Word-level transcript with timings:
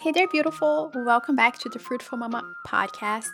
Hey 0.00 0.12
there, 0.12 0.28
beautiful. 0.28 0.90
Welcome 0.94 1.36
back 1.36 1.58
to 1.58 1.68
the 1.68 1.78
Fruitful 1.78 2.16
Mama 2.16 2.54
podcast. 2.66 3.28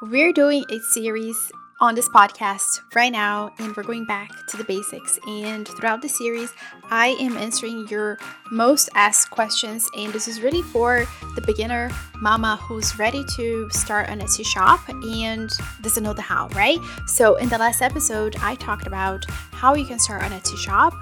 We're 0.00 0.32
doing 0.32 0.64
a 0.70 0.78
series 0.78 1.50
on 1.80 1.96
this 1.96 2.08
podcast 2.10 2.82
right 2.94 3.10
now, 3.10 3.50
and 3.58 3.76
we're 3.76 3.82
going 3.82 4.04
back 4.04 4.30
to 4.46 4.56
the 4.56 4.62
basics. 4.62 5.18
And 5.26 5.66
throughout 5.66 6.00
the 6.00 6.08
series, 6.08 6.52
I 6.84 7.16
am 7.18 7.36
answering 7.36 7.88
your 7.88 8.16
most 8.52 8.88
asked 8.94 9.30
questions, 9.30 9.88
and 9.96 10.12
this 10.12 10.28
is 10.28 10.40
really 10.40 10.62
for 10.62 11.04
the 11.34 11.42
beginner 11.42 11.90
mama 12.20 12.60
who's 12.62 12.96
ready 12.96 13.24
to 13.34 13.68
start 13.70 14.08
an 14.08 14.20
Etsy 14.20 14.46
shop 14.46 14.88
and 14.88 15.50
doesn't 15.82 16.04
know 16.04 16.12
the 16.12 16.22
how, 16.22 16.46
right? 16.50 16.78
So, 17.08 17.34
in 17.34 17.48
the 17.48 17.58
last 17.58 17.82
episode, 17.82 18.36
I 18.40 18.54
talked 18.54 18.86
about 18.86 19.24
how 19.50 19.74
you 19.74 19.84
can 19.84 19.98
start 19.98 20.22
an 20.22 20.30
Etsy 20.30 20.56
shop 20.56 20.94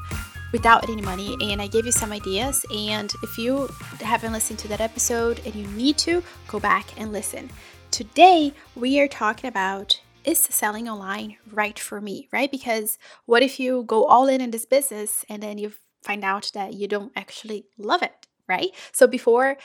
without 0.53 0.89
any 0.89 1.03
money 1.03 1.37
and 1.41 1.61
I 1.61 1.67
gave 1.67 1.87
you 1.87 1.93
some 1.93 2.13
ideas 2.13 2.65
and 2.75 3.13
if 3.23 3.39
you 3.39 3.69
haven't 4.01 4.33
listened 4.33 4.59
to 4.61 4.69
that 4.69 4.81
episode 4.81 5.41
and 5.45 5.55
you 5.55 5.67
need 5.69 5.99
to 5.99 6.23
go 6.49 6.61
back 6.61 6.87
and 7.01 7.13
listen. 7.13 7.51
Today 7.91 8.53
we 8.75 9.01
are 9.01 9.09
talking 9.09 9.49
about 9.49 10.01
is 10.25 10.41
selling 10.41 10.89
online 10.89 11.37
right 11.53 11.79
for 11.79 12.01
me, 12.01 12.29
right? 12.33 12.51
Because 12.51 12.99
what 13.27 13.43
if 13.43 13.61
you 13.61 13.85
go 13.85 14.05
all 14.05 14.27
in 14.27 14.41
in 14.41 14.51
this 14.51 14.67
business 14.67 15.25
and 15.29 15.43
then 15.43 15.57
you 15.57 15.73
find 16.03 16.25
out 16.25 16.51
that 16.53 16.75
you 16.75 16.89
don't 16.89 17.13
actually 17.17 17.65
love 17.79 18.03
it, 18.03 18.27
right? 18.49 18.71
So 18.93 19.07
before 19.07 19.57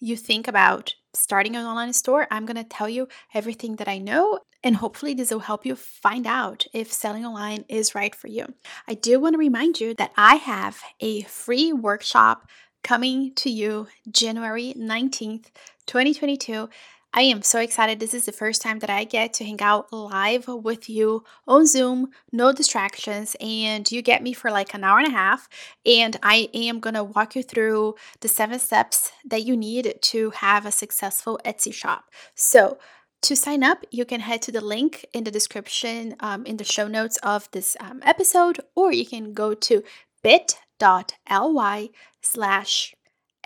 you 0.00 0.16
think 0.16 0.46
about 0.46 0.94
starting 1.14 1.56
an 1.56 1.64
online 1.64 1.92
store, 1.92 2.26
I'm 2.30 2.46
going 2.46 2.56
to 2.56 2.64
tell 2.64 2.88
you 2.88 3.08
everything 3.34 3.76
that 3.76 3.88
I 3.88 3.98
know 3.98 4.40
and 4.64 4.76
hopefully, 4.76 5.14
this 5.14 5.30
will 5.30 5.40
help 5.40 5.64
you 5.64 5.76
find 5.76 6.26
out 6.26 6.66
if 6.72 6.92
selling 6.92 7.24
online 7.24 7.64
is 7.68 7.94
right 7.94 8.14
for 8.14 8.26
you. 8.26 8.54
I 8.88 8.94
do 8.94 9.20
want 9.20 9.34
to 9.34 9.38
remind 9.38 9.80
you 9.80 9.94
that 9.94 10.12
I 10.16 10.36
have 10.36 10.80
a 11.00 11.22
free 11.22 11.72
workshop 11.72 12.48
coming 12.82 13.34
to 13.34 13.50
you 13.50 13.86
January 14.10 14.74
19th, 14.76 15.46
2022. 15.86 16.68
I 17.14 17.22
am 17.22 17.40
so 17.40 17.58
excited. 17.60 18.00
This 18.00 18.12
is 18.12 18.26
the 18.26 18.32
first 18.32 18.60
time 18.60 18.80
that 18.80 18.90
I 18.90 19.04
get 19.04 19.32
to 19.34 19.44
hang 19.44 19.62
out 19.62 19.92
live 19.92 20.46
with 20.46 20.90
you 20.90 21.24
on 21.46 21.66
Zoom, 21.66 22.10
no 22.32 22.52
distractions, 22.52 23.34
and 23.40 23.90
you 23.90 24.02
get 24.02 24.22
me 24.22 24.34
for 24.34 24.50
like 24.50 24.74
an 24.74 24.84
hour 24.84 24.98
and 24.98 25.08
a 25.08 25.12
half. 25.12 25.48
And 25.86 26.18
I 26.22 26.50
am 26.52 26.80
going 26.80 26.94
to 26.94 27.04
walk 27.04 27.34
you 27.34 27.42
through 27.42 27.94
the 28.20 28.28
seven 28.28 28.58
steps 28.58 29.10
that 29.24 29.44
you 29.44 29.56
need 29.56 29.94
to 30.02 30.30
have 30.30 30.66
a 30.66 30.72
successful 30.72 31.40
Etsy 31.46 31.72
shop. 31.72 32.04
So, 32.34 32.78
to 33.22 33.36
sign 33.36 33.62
up, 33.62 33.84
you 33.90 34.04
can 34.04 34.20
head 34.20 34.42
to 34.42 34.52
the 34.52 34.60
link 34.60 35.06
in 35.12 35.24
the 35.24 35.30
description 35.30 36.16
um, 36.20 36.46
in 36.46 36.56
the 36.56 36.64
show 36.64 36.88
notes 36.88 37.16
of 37.22 37.50
this 37.50 37.76
um, 37.80 38.00
episode, 38.04 38.60
or 38.74 38.92
you 38.92 39.06
can 39.06 39.32
go 39.32 39.54
to 39.54 39.82
bit.ly 40.22 41.88
slash 42.20 42.94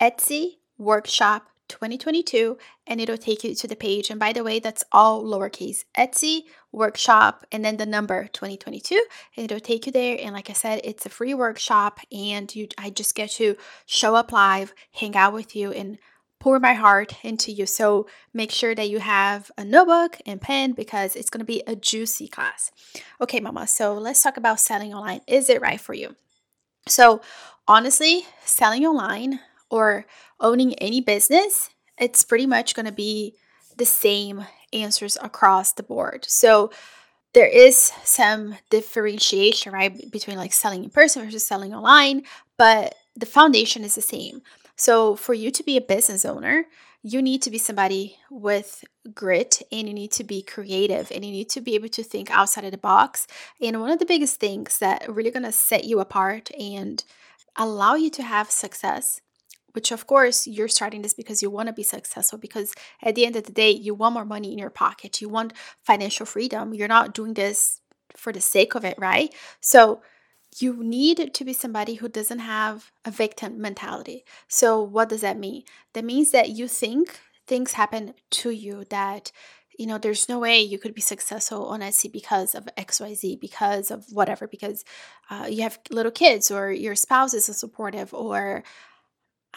Etsy 0.00 0.56
workshop 0.78 1.48
2022 1.69 2.59
and 2.87 3.00
it'll 3.00 3.17
take 3.17 3.45
you 3.45 3.55
to 3.55 3.67
the 3.67 3.77
page. 3.77 4.11
And 4.11 4.20
by 4.20 4.33
the 4.33 4.45
way, 4.45 4.59
that's 4.59 4.84
all 4.93 5.25
lowercase 5.25 5.84
Etsy 5.97 6.43
workshop 6.70 7.47
and 7.50 7.65
then 7.65 7.78
the 7.78 7.87
number 7.87 8.28
2022 8.33 9.03
and 9.37 9.45
it'll 9.45 9.61
take 9.61 9.87
you 9.87 9.93
there. 9.93 10.19
And 10.20 10.34
like 10.34 10.50
I 10.50 10.55
said, 10.55 10.81
it's 10.84 11.06
a 11.06 11.11
free 11.11 11.34
workshop 11.34 12.00
and 12.11 12.55
you 12.55 12.69
I 12.77 12.91
just 12.91 13.15
get 13.15 13.31
to 13.33 13.56
show 13.87 14.15
up 14.15 14.33
live, 14.33 14.75
hang 14.93 15.17
out 15.17 15.33
with 15.33 15.56
you 15.56 15.73
and 15.73 15.98
pour 16.43 16.59
my 16.59 16.75
heart 16.75 17.15
into 17.23 17.53
you. 17.53 17.67
So 17.67 18.09
make 18.35 18.51
sure 18.51 18.75
that 18.75 18.91
you 18.91 18.98
have 18.98 19.53
a 19.57 19.65
notebook 19.65 20.19
and 20.27 20.41
pen 20.41 20.73
because 20.73 21.15
it's 21.15 21.31
going 21.31 21.39
to 21.39 21.45
be 21.45 21.62
a 21.69 21.77
juicy 21.77 22.27
class. 22.27 22.73
Okay, 23.21 23.39
mama. 23.39 23.69
So 23.69 23.95
let's 23.95 24.25
talk 24.25 24.37
about 24.37 24.59
selling 24.59 24.93
online. 24.93 25.21
Is 25.29 25.49
it 25.49 25.61
right 25.61 25.81
for 25.81 25.95
you? 25.95 26.17
So, 26.89 27.21
honestly, 27.69 28.27
selling 28.45 28.84
online 28.84 29.39
or 29.71 30.05
owning 30.41 30.75
any 30.75 31.01
business, 31.01 31.71
it's 31.97 32.25
pretty 32.25 32.47
much 32.47 32.75
going 32.75 32.87
to 32.87 32.93
be 32.93 33.37
the 33.77 33.87
same 33.87 34.45
answers 34.73 35.17
across 35.23 35.73
the 35.73 35.84
board. 35.84 36.25
So, 36.29 36.73
there 37.34 37.47
is 37.47 37.93
some 38.03 38.56
differentiation, 38.69 39.72
right, 39.72 40.11
between 40.11 40.37
like 40.37 40.53
selling 40.53 40.83
in 40.83 40.91
person 40.91 41.25
versus 41.25 41.47
selling 41.47 41.72
online, 41.72 42.25
but 42.59 42.97
the 43.15 43.27
foundation 43.27 43.84
is 43.84 43.95
the 43.95 44.03
same. 44.03 44.43
So, 44.82 45.15
for 45.15 45.32
you 45.32 45.53
to 45.53 45.62
be 45.62 45.76
a 45.76 45.81
business 45.81 46.25
owner, 46.25 46.65
you 47.04 47.22
need 47.22 47.41
to 47.43 47.53
be 47.53 47.59
somebody 47.59 48.16
with 48.32 48.84
grit 49.15 49.62
and 49.70 49.87
you 49.87 49.94
need 49.94 50.10
to 50.10 50.25
be 50.25 50.43
creative 50.43 51.12
and 51.12 51.25
you 51.25 51.31
need 51.31 51.48
to 51.50 51.60
be 51.60 51.76
able 51.76 51.91
to 51.91 52.03
think 52.03 52.32
outside 52.32 52.65
of 52.65 52.72
the 52.72 52.78
box. 52.78 53.28
And 53.60 53.81
one 53.81 53.92
of 53.92 54.00
the 54.00 54.12
biggest 54.12 54.41
things 54.41 54.81
that 54.81 55.09
really 55.09 55.31
going 55.31 55.44
to 55.44 55.53
set 55.53 55.84
you 55.84 56.00
apart 56.00 56.50
and 56.59 57.04
allow 57.54 57.94
you 57.94 58.10
to 58.10 58.25
have 58.25 58.50
success, 58.50 59.21
which 59.71 59.92
of 59.92 60.09
course 60.09 60.48
you're 60.48 60.66
starting 60.66 61.03
this 61.03 61.15
because 61.15 61.42
you 61.42 61.48
want 61.48 61.69
to 61.69 61.72
be 61.72 61.84
successful, 61.84 62.41
because 62.41 62.75
at 63.04 63.15
the 63.15 63.25
end 63.25 63.37
of 63.37 63.44
the 63.44 63.53
day, 63.53 63.71
you 63.71 63.94
want 63.94 64.15
more 64.15 64.25
money 64.25 64.50
in 64.50 64.59
your 64.59 64.69
pocket, 64.84 65.21
you 65.21 65.28
want 65.28 65.53
financial 65.84 66.26
freedom. 66.26 66.75
You're 66.75 66.88
not 66.88 67.15
doing 67.15 67.34
this 67.34 67.81
for 68.16 68.32
the 68.32 68.41
sake 68.41 68.75
of 68.75 68.84
it, 68.84 68.98
right? 68.98 69.32
So, 69.60 70.03
you 70.59 70.83
need 70.83 71.33
to 71.35 71.45
be 71.45 71.53
somebody 71.53 71.95
who 71.95 72.09
doesn't 72.09 72.41
have 72.41 72.91
a 73.05 73.11
victim 73.11 73.61
mentality. 73.61 74.25
So, 74.49 74.83
what 74.83 75.09
does 75.09 75.23
that 75.23 75.39
mean? 75.39 75.63
That 75.95 76.05
means 76.05 76.31
that 76.33 76.51
you 76.51 76.69
think 76.69 77.19
things 77.47 77.73
happen 77.73 78.15
to 78.31 78.51
you, 78.51 78.85
that 78.91 79.33
you 79.79 79.87
know, 79.87 79.99
there's 79.99 80.29
no 80.29 80.39
way 80.39 80.61
you 80.61 80.79
could 80.79 80.95
be 80.95 81.01
successful 81.01 81.67
on 81.69 81.81
Etsy 81.81 82.13
because 82.13 82.55
of 82.55 82.69
XYZ, 82.77 83.41
because 83.41 83.91
of 83.91 84.05
whatever, 84.13 84.47
because 84.47 84.85
uh, 85.31 85.47
you 85.49 85.63
have 85.63 85.79
little 85.91 86.13
kids 86.13 86.51
or 86.51 86.71
your 86.71 86.95
spouse 86.95 87.33
isn't 87.33 87.57
supportive 87.57 88.13
or 88.13 88.63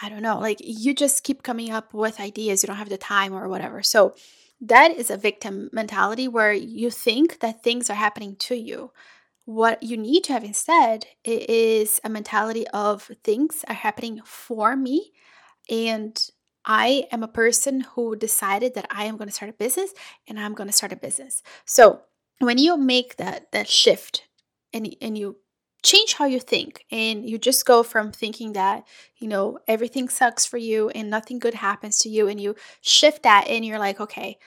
I 0.02 0.10
don't 0.10 0.22
know, 0.22 0.40
like 0.40 0.60
you 0.62 0.94
just 0.94 1.24
keep 1.24 1.44
coming 1.44 1.72
up 1.72 1.94
with 1.94 2.20
ideas, 2.20 2.64
you 2.64 2.68
don't 2.68 2.78
have 2.78 2.90
the 2.90 2.98
time 2.98 3.34
or 3.34 3.48
whatever. 3.48 3.84
So, 3.84 4.16
that 4.62 4.92
is 4.92 5.12
a 5.12 5.18
victim 5.18 5.70
mentality 5.74 6.28
where 6.28 6.54
you 6.54 6.90
think 6.90 7.40
that 7.40 7.62
things 7.62 7.90
are 7.90 7.96
happening 7.96 8.38
to 8.38 8.56
you. 8.56 8.92
What 9.46 9.84
you 9.84 9.96
need 9.96 10.24
to 10.26 10.34
have 10.34 10.44
instead 10.44 11.06
is 11.24 12.00
a 12.04 12.10
mentality 12.10 12.68
of 12.70 13.12
things 13.24 13.64
are 13.68 13.76
happening 13.76 14.22
for 14.26 14.76
me 14.76 15.12
and 15.70 16.20
I 16.66 17.06
am 17.12 17.22
a 17.22 17.28
person 17.28 17.82
who 17.82 18.16
decided 18.16 18.74
that 18.74 18.88
I 18.90 19.06
am 19.06 19.18
going 19.18 19.28
to 19.28 19.34
start 19.34 19.50
a 19.52 19.54
business 19.54 19.94
and 20.28 20.40
I'm 20.40 20.56
going 20.56 20.68
to 20.68 20.74
start 20.74 20.92
a 20.92 20.98
business. 20.98 21.44
So, 21.64 22.02
when 22.40 22.58
you 22.58 22.76
make 22.76 23.18
that 23.18 23.52
that 23.52 23.68
shift 23.68 24.28
and 24.74 24.96
and 25.02 25.18
you 25.18 25.38
change 25.84 26.16
how 26.16 26.26
you 26.26 26.40
think 26.40 26.84
and 26.92 27.30
you 27.30 27.38
just 27.38 27.66
go 27.66 27.84
from 27.84 28.12
thinking 28.12 28.54
that, 28.54 28.88
you 29.18 29.28
know, 29.28 29.60
everything 29.68 30.10
sucks 30.10 30.46
for 30.46 30.58
you 30.58 30.90
and 30.90 31.10
nothing 31.10 31.38
good 31.38 31.54
happens 31.54 32.00
to 32.00 32.10
you 32.10 32.28
and 32.28 32.42
you 32.42 32.56
shift 32.82 33.22
that 33.24 33.48
and 33.48 33.64
you're 33.64 33.80
like, 33.80 34.00
okay, 34.00 34.40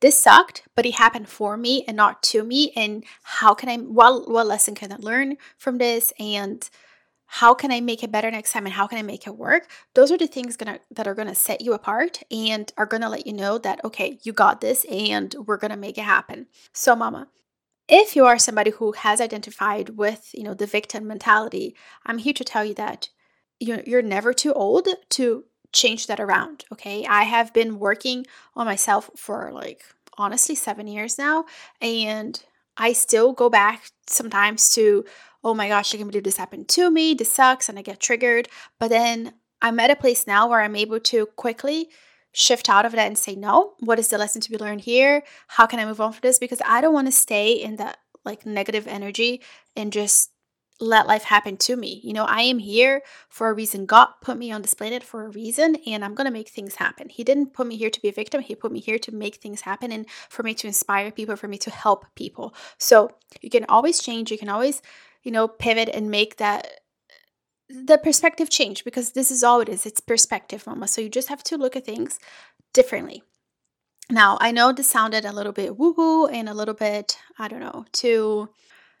this 0.00 0.20
sucked, 0.20 0.62
but 0.74 0.86
it 0.86 0.94
happened 0.94 1.28
for 1.28 1.56
me 1.56 1.84
and 1.86 1.96
not 1.96 2.22
to 2.24 2.42
me. 2.42 2.72
And 2.76 3.04
how 3.22 3.54
can 3.54 3.68
I, 3.68 3.76
what, 3.76 4.30
what 4.30 4.46
lesson 4.46 4.74
can 4.74 4.92
I 4.92 4.96
learn 4.96 5.36
from 5.58 5.78
this? 5.78 6.12
And 6.18 6.68
how 7.26 7.54
can 7.54 7.72
I 7.72 7.80
make 7.80 8.02
it 8.02 8.12
better 8.12 8.30
next 8.30 8.52
time? 8.52 8.66
And 8.66 8.74
how 8.74 8.86
can 8.86 8.98
I 8.98 9.02
make 9.02 9.26
it 9.26 9.36
work? 9.36 9.68
Those 9.94 10.12
are 10.12 10.18
the 10.18 10.26
things 10.26 10.56
gonna, 10.56 10.78
that 10.90 11.08
are 11.08 11.14
going 11.14 11.28
to 11.28 11.34
set 11.34 11.60
you 11.60 11.72
apart 11.72 12.22
and 12.30 12.72
are 12.76 12.86
going 12.86 13.02
to 13.02 13.08
let 13.08 13.26
you 13.26 13.32
know 13.32 13.58
that, 13.58 13.84
okay, 13.84 14.18
you 14.22 14.32
got 14.32 14.60
this 14.60 14.84
and 14.84 15.34
we're 15.46 15.56
going 15.56 15.72
to 15.72 15.76
make 15.76 15.98
it 15.98 16.02
happen. 16.02 16.46
So, 16.72 16.94
mama, 16.94 17.28
if 17.88 18.16
you 18.16 18.24
are 18.26 18.38
somebody 18.38 18.70
who 18.70 18.92
has 18.92 19.20
identified 19.20 19.90
with, 19.90 20.30
you 20.34 20.42
know, 20.42 20.54
the 20.54 20.66
victim 20.66 21.06
mentality, 21.06 21.76
I'm 22.04 22.18
here 22.18 22.32
to 22.34 22.44
tell 22.44 22.64
you 22.64 22.74
that 22.74 23.08
you're, 23.58 23.82
you're 23.86 24.02
never 24.02 24.32
too 24.32 24.52
old 24.52 24.88
to 25.10 25.44
change 25.76 26.06
that 26.06 26.18
around. 26.18 26.64
Okay. 26.72 27.06
I 27.06 27.24
have 27.24 27.52
been 27.52 27.78
working 27.78 28.26
on 28.56 28.66
myself 28.66 29.10
for 29.14 29.52
like 29.52 29.84
honestly 30.16 30.54
seven 30.54 30.86
years 30.86 31.18
now. 31.18 31.44
And 31.80 32.42
I 32.76 32.92
still 32.92 33.32
go 33.32 33.50
back 33.50 33.90
sometimes 34.06 34.70
to, 34.70 35.04
oh 35.44 35.54
my 35.54 35.68
gosh, 35.68 35.94
I 35.94 35.98
can't 35.98 36.10
believe 36.10 36.24
this 36.24 36.38
happened 36.38 36.68
to 36.68 36.90
me. 36.90 37.14
This 37.14 37.30
sucks. 37.30 37.68
And 37.68 37.78
I 37.78 37.82
get 37.82 38.00
triggered. 38.00 38.48
But 38.80 38.88
then 38.88 39.34
I'm 39.60 39.78
at 39.78 39.90
a 39.90 39.96
place 39.96 40.26
now 40.26 40.48
where 40.48 40.62
I'm 40.62 40.76
able 40.76 41.00
to 41.00 41.26
quickly 41.36 41.90
shift 42.32 42.68
out 42.68 42.86
of 42.86 42.92
that 42.92 43.06
and 43.06 43.18
say, 43.18 43.34
no, 43.34 43.74
what 43.80 43.98
is 43.98 44.08
the 44.08 44.18
lesson 44.18 44.40
to 44.42 44.50
be 44.50 44.58
learned 44.58 44.82
here? 44.82 45.22
How 45.48 45.66
can 45.66 45.78
I 45.78 45.84
move 45.84 46.00
on 46.00 46.12
from 46.12 46.20
this? 46.22 46.38
Because 46.38 46.60
I 46.66 46.80
don't 46.80 46.94
want 46.94 47.06
to 47.06 47.12
stay 47.12 47.52
in 47.52 47.76
that 47.76 47.98
like 48.24 48.44
negative 48.44 48.86
energy 48.86 49.42
and 49.74 49.92
just 49.92 50.30
let 50.80 51.06
life 51.06 51.24
happen 51.24 51.56
to 51.56 51.76
me. 51.76 52.00
You 52.04 52.12
know, 52.12 52.24
I 52.24 52.42
am 52.42 52.58
here 52.58 53.02
for 53.28 53.48
a 53.48 53.54
reason. 53.54 53.86
God 53.86 54.08
put 54.20 54.36
me 54.36 54.52
on 54.52 54.62
this 54.62 54.74
planet 54.74 55.02
for 55.02 55.24
a 55.24 55.30
reason, 55.30 55.76
and 55.86 56.04
I'm 56.04 56.14
going 56.14 56.26
to 56.26 56.32
make 56.32 56.48
things 56.48 56.76
happen. 56.76 57.08
He 57.08 57.24
didn't 57.24 57.52
put 57.54 57.66
me 57.66 57.76
here 57.76 57.90
to 57.90 58.00
be 58.00 58.08
a 58.08 58.12
victim. 58.12 58.42
He 58.42 58.54
put 58.54 58.72
me 58.72 58.80
here 58.80 58.98
to 58.98 59.14
make 59.14 59.36
things 59.36 59.62
happen 59.62 59.92
and 59.92 60.06
for 60.28 60.42
me 60.42 60.54
to 60.54 60.66
inspire 60.66 61.10
people, 61.10 61.36
for 61.36 61.48
me 61.48 61.58
to 61.58 61.70
help 61.70 62.06
people. 62.14 62.54
So 62.78 63.10
you 63.40 63.50
can 63.50 63.64
always 63.68 64.00
change. 64.00 64.30
You 64.30 64.38
can 64.38 64.48
always, 64.48 64.82
you 65.22 65.30
know, 65.30 65.48
pivot 65.48 65.88
and 65.88 66.10
make 66.10 66.36
that 66.36 66.68
the 67.68 67.98
perspective 67.98 68.48
change 68.48 68.84
because 68.84 69.12
this 69.12 69.30
is 69.30 69.42
all 69.42 69.60
it 69.60 69.68
is. 69.68 69.86
It's 69.86 70.00
perspective, 70.00 70.66
mama. 70.66 70.88
So 70.88 71.00
you 71.00 71.08
just 71.08 71.28
have 71.28 71.42
to 71.44 71.56
look 71.56 71.74
at 71.74 71.84
things 71.84 72.18
differently. 72.72 73.22
Now, 74.08 74.38
I 74.40 74.52
know 74.52 74.72
this 74.72 74.88
sounded 74.88 75.24
a 75.24 75.32
little 75.32 75.52
bit 75.52 75.76
woohoo 75.76 76.30
and 76.32 76.48
a 76.48 76.54
little 76.54 76.74
bit, 76.74 77.18
I 77.38 77.48
don't 77.48 77.58
know, 77.58 77.86
too 77.92 78.50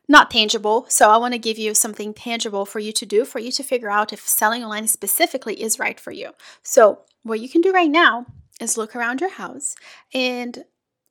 not 0.08 0.30
tangible. 0.30 0.86
So 0.88 1.10
I 1.10 1.16
want 1.16 1.34
to 1.34 1.38
give 1.38 1.58
you 1.58 1.74
something 1.74 2.14
tangible 2.14 2.64
for 2.64 2.78
you 2.78 2.92
to 2.92 3.06
do, 3.06 3.24
for 3.24 3.38
you 3.38 3.50
to 3.52 3.62
figure 3.62 3.90
out 3.90 4.12
if 4.12 4.20
selling 4.20 4.62
online 4.62 4.86
specifically 4.86 5.60
is 5.60 5.78
right 5.78 5.98
for 5.98 6.12
you. 6.12 6.30
So 6.62 7.00
what 7.22 7.40
you 7.40 7.48
can 7.48 7.60
do 7.60 7.72
right 7.72 7.90
now 7.90 8.26
is 8.60 8.76
look 8.76 8.94
around 8.94 9.20
your 9.20 9.30
house 9.30 9.74
and 10.14 10.64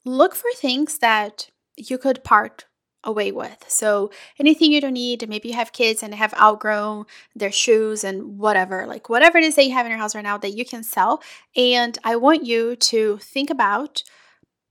look 0.06 0.36
for 0.36 0.50
things 0.56 1.00
that 1.00 1.50
you 1.76 1.98
could 1.98 2.24
part 2.24 2.66
away 3.04 3.32
with. 3.32 3.66
So 3.68 4.12
anything 4.40 4.72
you 4.72 4.82
don't 4.82 4.94
need, 4.94 5.28
maybe 5.30 5.50
you 5.50 5.56
have 5.56 5.72
kids 5.72 6.02
and 6.02 6.12
they 6.12 6.18
have 6.18 6.34
outgrown 6.36 7.06
their 7.36 7.52
shoes 7.52 8.04
and 8.04 8.40
whatever, 8.40 8.88
like 8.88 9.10
whatever 9.10 9.38
it 9.38 9.44
is 9.44 9.56
that 9.56 9.66
you 9.66 9.74
have 9.74 9.86
in 9.86 9.92
your 9.92 10.00
house 10.00 10.16
right 10.16 10.24
now 10.24 10.38
that 10.40 10.58
you 10.58 10.66
can 10.66 10.84
sell. 10.84 11.22
And 11.56 11.98
I 12.04 12.16
want 12.16 12.46
you 12.46 12.76
to 12.76 13.18
think 13.18 13.50
about 13.50 14.04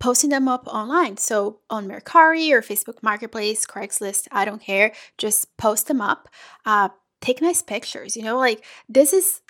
posting 0.05 0.29
them 0.29 0.49
up 0.49 0.67
online. 0.67 1.17
So 1.17 1.61
on 1.71 1.89
Mercari 1.89 2.51
or 2.53 2.61
Facebook 2.61 3.03
Marketplace, 3.03 3.65
Craigslist, 3.65 4.29
I 4.31 4.45
don't 4.45 4.61
care. 4.61 4.93
Just 5.17 5.57
post 5.57 5.89
them 5.89 6.03
up. 6.03 6.29
Uh, 6.67 6.91
take 7.23 7.41
nice 7.41 7.63
pictures. 7.63 8.15
You 8.15 8.23
know, 8.23 8.37
like 8.37 8.63
this 8.87 9.15
is 9.15 9.41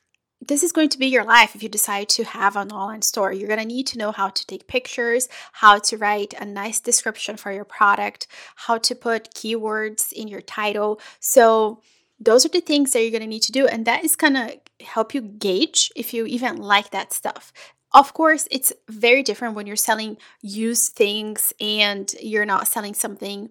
this 0.47 0.63
is 0.63 0.71
going 0.71 0.91
to 0.91 0.99
be 0.99 1.07
your 1.07 1.25
life 1.25 1.57
if 1.57 1.63
you 1.65 1.69
decide 1.69 2.09
to 2.11 2.23
have 2.23 2.55
an 2.55 2.71
online 2.71 3.03
store. 3.03 3.33
You're 3.33 3.49
going 3.49 3.67
to 3.67 3.75
need 3.75 3.89
to 3.89 3.99
know 3.99 4.13
how 4.13 4.29
to 4.29 4.47
take 4.47 4.69
pictures, 4.69 5.29
how 5.55 5.81
to 5.81 5.97
write 5.97 6.35
a 6.35 6.45
nice 6.45 6.79
description 6.79 7.37
for 7.37 7.51
your 7.51 7.65
product, 7.65 8.29
how 8.55 8.79
to 8.79 8.95
put 8.95 9.35
keywords 9.35 10.13
in 10.13 10.29
your 10.29 10.43
title. 10.43 11.01
So, 11.19 11.81
those 12.21 12.47
are 12.47 12.51
the 12.51 12.61
things 12.61 12.93
that 12.93 13.03
you're 13.03 13.11
going 13.11 13.23
to 13.23 13.27
need 13.27 13.43
to 13.43 13.53
do. 13.53 13.67
And 13.67 13.85
that 13.87 14.05
is 14.05 14.15
going 14.15 14.35
to 14.35 14.61
help 14.85 15.15
you 15.15 15.21
gauge 15.21 15.91
if 15.97 16.15
you 16.15 16.27
even 16.27 16.59
like 16.59 16.91
that 16.91 17.13
stuff. 17.13 17.53
Of 17.95 18.13
course, 18.13 18.49
it's 18.51 18.73
very 18.89 19.23
different 19.23 19.55
when 19.55 19.67
you're 19.67 19.77
selling 19.77 20.19
used 20.43 20.93
things 20.93 21.53
and 21.61 22.13
you're 22.21 22.45
not 22.45 22.69
selling 22.69 22.93
something 22.93 23.51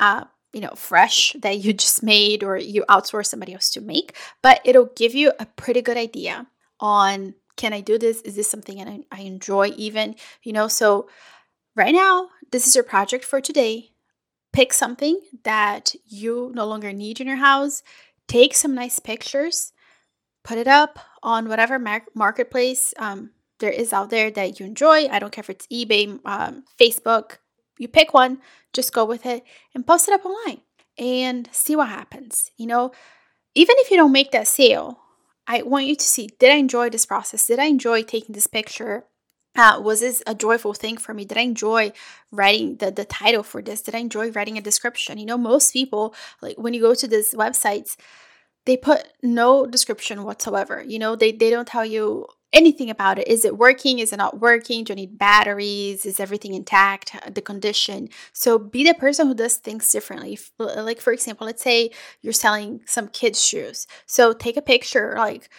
uh, 0.00 0.24
you 0.52 0.60
know, 0.60 0.72
fresh 0.76 1.34
that 1.40 1.58
you 1.58 1.72
just 1.72 2.02
made 2.02 2.42
or 2.44 2.56
you 2.56 2.84
outsource 2.88 3.26
somebody 3.26 3.52
else 3.52 3.70
to 3.70 3.80
make, 3.80 4.16
but 4.40 4.60
it'll 4.64 4.90
give 4.96 5.14
you 5.14 5.32
a 5.38 5.46
pretty 5.46 5.82
good 5.82 5.96
idea 5.96 6.46
on 6.80 7.34
can 7.56 7.72
I 7.72 7.80
do 7.80 7.98
this? 7.98 8.20
Is 8.22 8.34
this 8.34 8.50
something 8.50 8.78
that 8.78 8.88
I, 8.88 9.00
I 9.12 9.20
enjoy 9.20 9.72
even? 9.76 10.16
You 10.42 10.52
know, 10.52 10.66
so 10.66 11.08
right 11.76 11.94
now, 11.94 12.30
this 12.50 12.66
is 12.66 12.74
your 12.74 12.84
project 12.84 13.24
for 13.24 13.40
today. 13.40 13.90
Pick 14.52 14.72
something 14.72 15.20
that 15.42 15.94
you 16.06 16.52
no 16.54 16.66
longer 16.66 16.92
need 16.92 17.20
in 17.20 17.26
your 17.26 17.36
house, 17.36 17.82
take 18.28 18.54
some 18.54 18.74
nice 18.74 18.98
pictures, 18.98 19.72
put 20.44 20.58
it 20.58 20.68
up 20.68 20.98
on 21.22 21.48
whatever 21.48 21.78
mar- 21.78 22.06
marketplace 22.14 22.94
um, 22.98 23.30
there 23.60 23.70
is 23.70 23.92
out 23.92 24.10
there 24.10 24.30
that 24.30 24.58
you 24.58 24.66
enjoy. 24.66 25.06
I 25.08 25.18
don't 25.18 25.32
care 25.32 25.42
if 25.42 25.50
it's 25.50 25.66
eBay, 25.68 26.18
um, 26.24 26.64
Facebook, 26.78 27.38
you 27.78 27.88
pick 27.88 28.14
one, 28.14 28.38
just 28.72 28.92
go 28.92 29.04
with 29.04 29.26
it 29.26 29.44
and 29.74 29.86
post 29.86 30.08
it 30.08 30.14
up 30.14 30.24
online 30.24 30.60
and 30.98 31.48
see 31.52 31.76
what 31.76 31.88
happens. 31.88 32.50
You 32.56 32.66
know, 32.66 32.92
even 33.54 33.76
if 33.78 33.90
you 33.90 33.96
don't 33.96 34.12
make 34.12 34.30
that 34.32 34.48
sale, 34.48 35.00
I 35.46 35.62
want 35.62 35.86
you 35.86 35.96
to 35.96 36.04
see 36.04 36.30
did 36.38 36.50
I 36.50 36.56
enjoy 36.56 36.90
this 36.90 37.06
process? 37.06 37.46
Did 37.46 37.58
I 37.58 37.66
enjoy 37.66 38.02
taking 38.02 38.34
this 38.34 38.46
picture? 38.46 39.04
Uh, 39.56 39.80
was 39.80 40.00
this 40.00 40.20
a 40.26 40.34
joyful 40.34 40.74
thing 40.74 40.96
for 40.96 41.14
me? 41.14 41.24
Did 41.24 41.38
I 41.38 41.42
enjoy 41.42 41.92
writing 42.32 42.76
the, 42.76 42.90
the 42.90 43.04
title 43.04 43.44
for 43.44 43.62
this? 43.62 43.82
Did 43.82 43.94
I 43.94 43.98
enjoy 43.98 44.32
writing 44.32 44.58
a 44.58 44.60
description? 44.60 45.16
You 45.16 45.26
know, 45.26 45.38
most 45.38 45.72
people, 45.72 46.12
like 46.42 46.56
when 46.58 46.74
you 46.74 46.80
go 46.80 46.94
to 46.94 47.06
these 47.06 47.34
websites, 47.34 47.96
they 48.66 48.76
put 48.76 49.06
no 49.22 49.66
description 49.66 50.24
whatsoever. 50.24 50.82
You 50.82 50.98
know, 50.98 51.14
they, 51.14 51.30
they 51.30 51.50
don't 51.50 51.68
tell 51.68 51.84
you 51.84 52.26
anything 52.54 52.88
about 52.88 53.18
it. 53.18 53.28
Is 53.28 53.44
it 53.44 53.58
working? 53.58 53.98
Is 53.98 54.12
it 54.12 54.16
not 54.16 54.40
working? 54.40 54.84
Do 54.84 54.94
I 54.94 54.96
need 54.96 55.18
batteries? 55.18 56.06
Is 56.06 56.20
everything 56.20 56.54
intact? 56.54 57.14
Uh, 57.14 57.30
the 57.30 57.42
condition. 57.42 58.08
So 58.32 58.58
be 58.58 58.84
the 58.84 58.94
person 58.94 59.26
who 59.26 59.34
does 59.34 59.56
things 59.56 59.90
differently. 59.90 60.38
Like, 60.58 61.00
for 61.00 61.12
example, 61.12 61.46
let's 61.46 61.62
say 61.62 61.90
you're 62.22 62.32
selling 62.32 62.80
some 62.86 63.08
kids' 63.08 63.44
shoes. 63.44 63.86
So 64.06 64.32
take 64.32 64.56
a 64.56 64.62
picture, 64.62 65.14
like, 65.18 65.50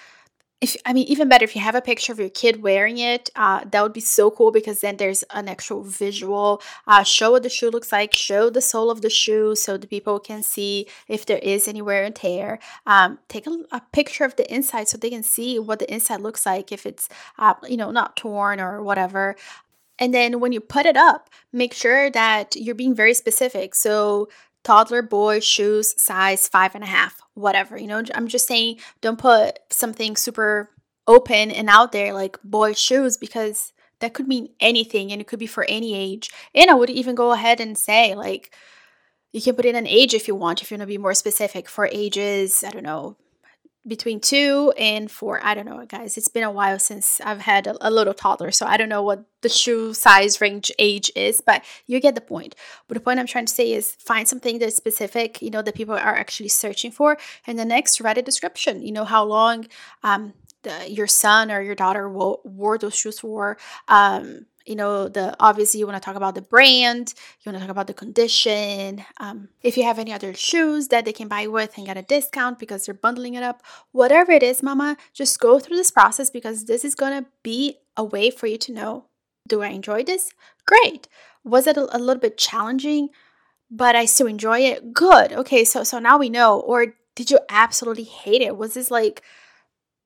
if 0.61 0.75
I 0.85 0.93
mean, 0.93 1.05
even 1.07 1.27
better 1.27 1.43
if 1.43 1.55
you 1.55 1.61
have 1.61 1.75
a 1.75 1.81
picture 1.81 2.13
of 2.13 2.19
your 2.19 2.29
kid 2.29 2.63
wearing 2.63 2.97
it, 2.97 3.29
uh, 3.35 3.65
that 3.69 3.83
would 3.83 3.93
be 3.93 3.99
so 3.99 4.31
cool 4.31 4.51
because 4.51 4.79
then 4.79 4.97
there's 4.97 5.23
an 5.31 5.49
actual 5.49 5.83
visual. 5.83 6.61
Uh, 6.87 7.03
show 7.03 7.31
what 7.31 7.43
the 7.43 7.49
shoe 7.49 7.69
looks 7.69 7.91
like, 7.91 8.13
show 8.13 8.49
the 8.49 8.61
sole 8.61 8.89
of 8.89 9.01
the 9.01 9.09
shoe 9.09 9.55
so 9.55 9.77
the 9.77 9.87
people 9.87 10.19
can 10.19 10.41
see 10.41 10.87
if 11.07 11.25
there 11.25 11.39
is 11.39 11.67
any 11.67 11.81
wear 11.81 12.05
and 12.05 12.15
tear. 12.15 12.59
Um, 12.85 13.19
take 13.27 13.47
a, 13.47 13.57
a, 13.71 13.81
picture 13.91 14.23
of 14.23 14.35
the 14.37 14.51
inside 14.53 14.87
so 14.87 14.97
they 14.97 15.09
can 15.09 15.23
see 15.23 15.59
what 15.59 15.79
the 15.79 15.93
inside 15.93 16.21
looks 16.21 16.45
like 16.45 16.71
if 16.71 16.85
it's, 16.85 17.09
uh, 17.37 17.55
you 17.67 17.77
know, 17.77 17.91
not 17.91 18.15
torn 18.15 18.59
or 18.59 18.81
whatever. 18.81 19.35
And 19.99 20.13
then 20.13 20.39
when 20.39 20.51
you 20.51 20.61
put 20.61 20.85
it 20.85 20.97
up, 20.97 21.29
make 21.53 21.73
sure 21.73 22.09
that 22.11 22.55
you're 22.55 22.75
being 22.75 22.95
very 22.95 23.13
specific. 23.13 23.75
So 23.75 24.29
toddler 24.65 25.01
boy 25.01 25.39
shoes 25.39 25.93
size 26.01 26.47
five 26.49 26.75
and 26.75 26.83
a 26.83 26.87
half 26.87 27.21
whatever 27.35 27.77
you 27.77 27.87
know 27.87 28.03
i'm 28.15 28.27
just 28.27 28.47
saying 28.47 28.77
don't 28.99 29.19
put 29.19 29.59
something 29.69 30.17
super 30.17 30.71
open 31.07 31.51
and 31.51 31.69
out 31.69 31.91
there 31.91 32.11
like 32.13 32.37
boy 32.43 32.73
shoes 32.73 33.15
because 33.15 33.71
that 33.99 34.13
could 34.13 34.27
mean 34.27 34.49
anything 34.59 35.11
and 35.11 35.21
it 35.21 35.27
could 35.27 35.39
be 35.39 35.47
for 35.47 35.65
any 35.65 35.95
age. 35.95 36.31
And 36.53 36.69
i 36.69 36.73
would 36.73 36.89
even 36.89 37.15
go 37.15 37.31
ahead 37.31 37.59
and 37.59 37.77
say 37.77 38.15
like 38.15 38.53
you 39.31 39.41
can 39.41 39.55
put 39.55 39.65
in 39.65 39.75
an 39.75 39.87
age 39.87 40.13
if 40.13 40.27
you 40.27 40.35
want 40.35 40.61
if 40.61 40.71
you 40.71 40.75
want 40.75 40.81
to 40.81 40.87
be 40.87 40.97
more 40.97 41.13
specific 41.13 41.69
for 41.69 41.89
ages 41.91 42.63
i 42.65 42.71
don't 42.71 42.83
know 42.83 43.17
between 43.87 44.19
two 44.19 44.73
and 44.77 45.11
four. 45.11 45.39
I 45.43 45.53
don't 45.53 45.65
know, 45.65 45.85
guys. 45.85 46.17
It's 46.17 46.27
been 46.27 46.43
a 46.43 46.51
while 46.51 46.79
since 46.79 47.21
I've 47.21 47.41
had 47.41 47.67
a, 47.67 47.87
a, 47.87 47.91
little 47.91 48.13
toddler, 48.13 48.51
so 48.51 48.65
I 48.65 48.77
don't 48.77 48.89
know 48.89 49.03
what 49.03 49.25
the 49.41 49.49
shoe 49.49 49.93
size 49.93 50.41
range 50.41 50.71
age 50.79 51.11
is, 51.15 51.41
but 51.41 51.63
you 51.85 51.99
get 51.99 52.15
the 52.15 52.21
point. 52.21 52.55
But 52.87 52.95
the 52.95 53.01
point 53.01 53.19
I'm 53.19 53.27
trying 53.27 53.45
to 53.45 53.53
say 53.53 53.71
is 53.73 53.93
find 53.95 54.27
something 54.27 54.59
that's 54.59 54.75
specific, 54.75 55.41
you 55.41 55.51
know, 55.51 55.61
that 55.61 55.75
people 55.75 55.95
are 55.95 56.15
actually 56.15 56.49
searching 56.49 56.91
for. 56.91 57.17
And 57.45 57.59
the 57.59 57.65
next, 57.65 58.01
write 58.01 58.17
a 58.17 58.21
description. 58.21 58.81
You 58.81 58.91
know, 58.91 59.05
how 59.05 59.23
long 59.23 59.67
um, 60.03 60.33
the, 60.63 60.91
your 60.91 61.07
son 61.07 61.51
or 61.51 61.61
your 61.61 61.75
daughter 61.75 62.09
will, 62.09 62.41
wore 62.43 62.77
those 62.77 62.95
shoes 62.95 63.19
for. 63.19 63.57
Um, 63.87 64.47
you 64.65 64.75
know 64.75 65.07
the 65.07 65.35
obviously 65.39 65.79
you 65.79 65.87
want 65.87 66.01
to 66.01 66.05
talk 66.05 66.15
about 66.15 66.35
the 66.35 66.41
brand 66.41 67.13
you 67.41 67.51
want 67.51 67.55
to 67.57 67.65
talk 67.65 67.71
about 67.71 67.87
the 67.87 67.93
condition 67.93 69.05
um, 69.19 69.49
if 69.61 69.77
you 69.77 69.83
have 69.83 69.99
any 69.99 70.11
other 70.11 70.33
shoes 70.33 70.87
that 70.87 71.05
they 71.05 71.13
can 71.13 71.27
buy 71.27 71.47
with 71.47 71.77
and 71.77 71.85
get 71.85 71.97
a 71.97 72.01
discount 72.01 72.59
because 72.59 72.85
they're 72.85 72.95
bundling 72.95 73.35
it 73.35 73.43
up 73.43 73.61
whatever 73.91 74.31
it 74.31 74.43
is 74.43 74.63
mama 74.63 74.97
just 75.13 75.39
go 75.39 75.59
through 75.59 75.77
this 75.77 75.91
process 75.91 76.29
because 76.29 76.65
this 76.65 76.83
is 76.83 76.95
going 76.95 77.23
to 77.23 77.29
be 77.43 77.77
a 77.95 78.03
way 78.03 78.29
for 78.29 78.47
you 78.47 78.57
to 78.57 78.71
know 78.71 79.05
do 79.47 79.61
i 79.61 79.67
enjoy 79.67 80.03
this? 80.03 80.31
Great. 80.65 81.07
Was 81.43 81.67
it 81.67 81.77
a, 81.77 81.95
a 81.95 81.99
little 81.99 82.21
bit 82.21 82.37
challenging 82.37 83.09
but 83.71 83.95
i 83.95 84.05
still 84.05 84.27
enjoy 84.27 84.59
it? 84.59 84.93
Good. 84.93 85.33
Okay 85.33 85.63
so 85.63 85.83
so 85.83 85.99
now 85.99 86.17
we 86.17 86.29
know. 86.29 86.59
Or 86.59 86.95
did 87.15 87.31
you 87.31 87.39
absolutely 87.49 88.03
hate 88.03 88.41
it? 88.41 88.57
Was 88.57 88.73
this 88.73 88.91
like 88.91 89.21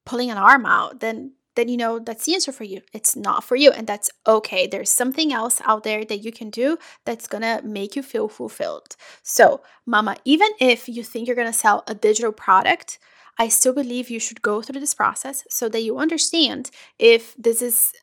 pulling 0.06 0.32
an 0.32 0.38
arm 0.38 0.66
out? 0.66 1.00
Then 1.00 1.34
then 1.56 1.68
you 1.68 1.78
know 1.78 2.00
that's 2.00 2.26
the 2.26 2.34
answer 2.34 2.52
for 2.52 2.64
you. 2.64 2.82
It's 2.94 3.16
not 3.16 3.44
for 3.44 3.56
you, 3.56 3.72
and 3.72 3.88
that's 3.88 4.10
okay. 4.28 4.68
There's 4.68 4.90
something 4.90 5.34
else 5.34 5.62
out 5.66 5.84
there 5.84 6.06
that 6.06 6.24
you 6.24 6.32
can 6.32 6.50
do 6.50 6.78
that's 7.06 7.28
gonna 7.28 7.62
make 7.64 7.96
you 7.96 8.04
feel 8.04 8.28
fulfilled. 8.28 8.96
So, 9.24 9.62
mama, 9.86 10.18
even 10.26 10.50
if 10.60 10.88
you 10.88 11.04
think 11.04 11.28
you're 11.28 11.36
gonna 11.36 11.54
sell 11.54 11.84
a 11.88 11.96
digital 11.96 12.32
product, 12.32 13.00
I 13.38 13.48
still 13.48 13.74
believe 13.74 14.10
you 14.10 14.20
should 14.20 14.42
go 14.42 14.62
through 14.62 14.82
this 14.82 14.94
process 14.94 15.46
so 15.50 15.70
that 15.70 15.82
you 15.82 15.98
understand 15.98 16.72
if 17.00 17.36
this 17.38 17.62
is 17.62 17.94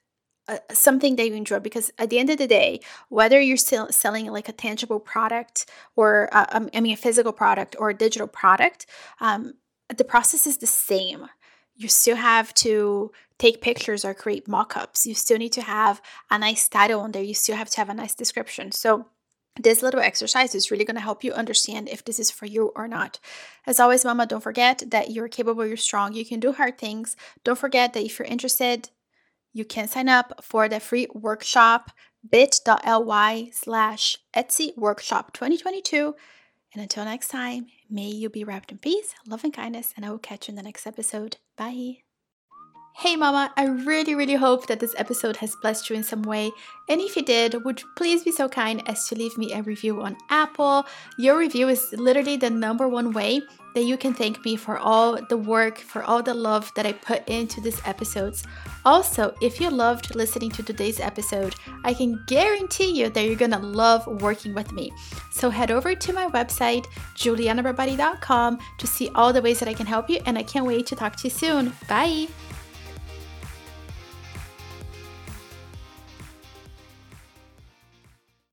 uh, 0.48 0.58
something 0.72 1.16
that 1.16 1.26
you 1.26 1.34
enjoy 1.34 1.58
because 1.58 1.90
at 1.98 2.08
the 2.08 2.20
end 2.20 2.30
of 2.30 2.38
the 2.38 2.46
day 2.46 2.78
whether 3.08 3.40
you're 3.40 3.56
still 3.56 3.90
selling 3.90 4.26
like 4.26 4.48
a 4.48 4.52
tangible 4.52 5.00
product 5.00 5.68
or 5.96 6.28
uh, 6.30 6.46
um, 6.52 6.70
i 6.72 6.80
mean 6.80 6.92
a 6.92 6.96
physical 6.96 7.32
product 7.32 7.74
or 7.80 7.90
a 7.90 7.94
digital 7.94 8.28
product 8.28 8.86
um, 9.20 9.54
the 9.88 10.04
process 10.04 10.46
is 10.46 10.58
the 10.58 10.66
same 10.66 11.26
you 11.76 11.88
still 11.88 12.16
have 12.16 12.52
to 12.54 13.12
take 13.38 13.60
pictures 13.60 14.04
or 14.04 14.14
create 14.14 14.48
mock-ups 14.48 15.06
you 15.06 15.14
still 15.14 15.38
need 15.38 15.52
to 15.52 15.62
have 15.62 16.00
a 16.30 16.38
nice 16.38 16.68
title 16.68 17.00
on 17.00 17.12
there 17.12 17.22
you 17.22 17.34
still 17.34 17.56
have 17.56 17.70
to 17.70 17.76
have 17.76 17.88
a 17.88 17.94
nice 17.94 18.14
description 18.14 18.72
so 18.72 19.06
this 19.58 19.82
little 19.82 20.00
exercise 20.00 20.54
is 20.54 20.70
really 20.70 20.84
going 20.84 20.96
to 20.96 21.00
help 21.00 21.24
you 21.24 21.32
understand 21.32 21.88
if 21.88 22.04
this 22.04 22.18
is 22.18 22.30
for 22.30 22.46
you 22.46 22.72
or 22.76 22.86
not. 22.86 23.18
As 23.66 23.80
always, 23.80 24.04
mama, 24.04 24.26
don't 24.26 24.42
forget 24.42 24.82
that 24.88 25.10
you're 25.10 25.28
capable, 25.28 25.66
you're 25.66 25.76
strong, 25.76 26.12
you 26.12 26.26
can 26.26 26.40
do 26.40 26.52
hard 26.52 26.78
things. 26.78 27.16
Don't 27.42 27.58
forget 27.58 27.92
that 27.94 28.04
if 28.04 28.18
you're 28.18 28.26
interested, 28.28 28.90
you 29.52 29.64
can 29.64 29.88
sign 29.88 30.08
up 30.08 30.44
for 30.44 30.68
the 30.68 30.80
free 30.80 31.06
workshop 31.14 31.90
bit.ly 32.28 33.50
slash 33.52 34.18
Etsy 34.34 34.76
workshop 34.76 35.32
2022. 35.32 36.14
And 36.76 36.82
until 36.82 37.06
next 37.06 37.28
time, 37.28 37.68
may 37.88 38.08
you 38.10 38.28
be 38.28 38.44
wrapped 38.44 38.70
in 38.70 38.76
peace, 38.76 39.14
love, 39.26 39.44
and 39.44 39.52
kindness, 39.52 39.94
and 39.96 40.04
I 40.04 40.10
will 40.10 40.18
catch 40.18 40.46
you 40.46 40.52
in 40.52 40.56
the 40.56 40.62
next 40.62 40.86
episode. 40.86 41.38
Bye. 41.56 42.05
Hey 42.98 43.14
mama, 43.14 43.52
I 43.58 43.66
really 43.66 44.14
really 44.14 44.36
hope 44.36 44.68
that 44.68 44.80
this 44.80 44.94
episode 44.96 45.36
has 45.36 45.54
blessed 45.54 45.90
you 45.90 45.96
in 45.96 46.02
some 46.02 46.22
way. 46.22 46.50
And 46.88 46.98
if 46.98 47.14
you 47.14 47.22
did, 47.22 47.62
would 47.62 47.82
you 47.82 47.88
please 47.94 48.24
be 48.24 48.32
so 48.32 48.48
kind 48.48 48.82
as 48.88 49.06
to 49.08 49.14
leave 49.14 49.36
me 49.36 49.52
a 49.52 49.60
review 49.60 50.00
on 50.00 50.16
Apple? 50.30 50.86
Your 51.18 51.36
review 51.36 51.68
is 51.68 51.92
literally 51.92 52.38
the 52.38 52.48
number 52.48 52.88
one 52.88 53.12
way 53.12 53.42
that 53.74 53.84
you 53.84 53.98
can 53.98 54.14
thank 54.14 54.42
me 54.46 54.56
for 54.56 54.78
all 54.78 55.20
the 55.28 55.36
work, 55.36 55.76
for 55.76 56.04
all 56.04 56.22
the 56.22 56.32
love 56.32 56.72
that 56.74 56.86
I 56.86 56.92
put 56.92 57.28
into 57.28 57.60
these 57.60 57.82
episodes. 57.84 58.44
Also, 58.86 59.34
if 59.42 59.60
you 59.60 59.68
loved 59.68 60.14
listening 60.14 60.50
to 60.52 60.62
today's 60.62 60.98
episode, 60.98 61.54
I 61.84 61.92
can 61.92 62.24
guarantee 62.26 62.98
you 62.98 63.10
that 63.10 63.26
you're 63.26 63.36
gonna 63.36 63.58
love 63.58 64.06
working 64.22 64.54
with 64.54 64.72
me. 64.72 64.90
So 65.30 65.50
head 65.50 65.70
over 65.70 65.94
to 65.94 66.12
my 66.14 66.28
website, 66.28 66.86
julianabarbati.com, 67.14 68.58
to 68.78 68.86
see 68.86 69.10
all 69.14 69.34
the 69.34 69.42
ways 69.42 69.58
that 69.58 69.68
I 69.68 69.74
can 69.74 69.84
help 69.84 70.08
you, 70.08 70.20
and 70.24 70.38
I 70.38 70.42
can't 70.42 70.64
wait 70.64 70.86
to 70.86 70.96
talk 70.96 71.16
to 71.16 71.24
you 71.24 71.30
soon. 71.30 71.74
Bye! 71.90 72.28